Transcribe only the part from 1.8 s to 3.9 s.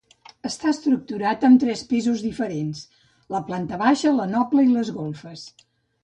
pisos diferents: la planta